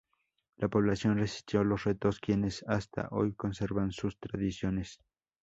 La 0.57 0.67
población 0.67 1.19
resistió 1.19 1.63
los 1.63 1.83
retos 1.83 2.19
quienes 2.19 2.65
hasta 2.67 3.07
hoy 3.11 3.35
conservan 3.35 3.91
sus 3.91 4.17
tradiciones. 4.17 4.99